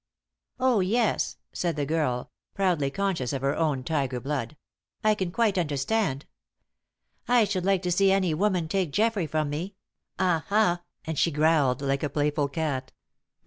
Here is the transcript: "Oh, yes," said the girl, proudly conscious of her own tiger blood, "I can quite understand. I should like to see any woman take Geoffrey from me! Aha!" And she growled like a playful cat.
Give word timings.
"Oh, 0.59 0.79
yes," 0.79 1.37
said 1.53 1.75
the 1.75 1.85
girl, 1.85 2.31
proudly 2.55 2.89
conscious 2.89 3.33
of 3.33 3.43
her 3.43 3.55
own 3.55 3.83
tiger 3.83 4.19
blood, 4.19 4.57
"I 5.03 5.13
can 5.13 5.29
quite 5.29 5.59
understand. 5.59 6.25
I 7.27 7.43
should 7.43 7.65
like 7.65 7.83
to 7.83 7.91
see 7.91 8.11
any 8.11 8.33
woman 8.33 8.67
take 8.67 8.89
Geoffrey 8.91 9.27
from 9.27 9.51
me! 9.51 9.75
Aha!" 10.17 10.81
And 11.05 11.19
she 11.19 11.29
growled 11.29 11.83
like 11.83 12.01
a 12.01 12.09
playful 12.09 12.47
cat. 12.47 12.91